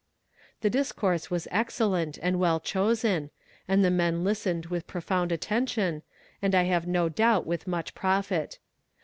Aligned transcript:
The 0.61 0.69
discourse 0.71 1.29
was 1.29 1.47
excellent 1.51 2.17
and 2.23 2.39
well 2.39 2.59
chosen, 2.59 3.29
and 3.67 3.85
the 3.85 3.91
men 3.91 4.23
listened 4.23 4.65
with 4.65 4.87
profound 4.87 5.31
attention, 5.31 6.01
and 6.41 6.55
I 6.55 6.63
have 6.63 6.87
no 6.87 7.07
doubt 7.07 7.45
with 7.45 7.67
much 7.67 7.93
profit. 7.93 8.57